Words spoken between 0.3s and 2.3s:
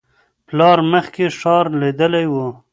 پلار مخکې ښار لیدلی